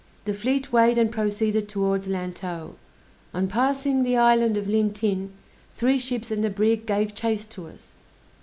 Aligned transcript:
The 0.25 0.33
fleet 0.33 0.73
weighed 0.73 0.97
and 0.97 1.11
proceeded 1.11 1.69
towards 1.69 2.07
Lantow. 2.07 2.73
On 3.35 3.47
passing 3.47 4.01
the 4.01 4.17
island 4.17 4.57
of 4.57 4.67
Lintin, 4.67 5.31
three 5.75 5.99
ships 5.99 6.31
and 6.31 6.43
a 6.43 6.49
brig 6.49 6.87
gave 6.87 7.13
chase 7.13 7.45
to 7.45 7.67
us. 7.67 7.93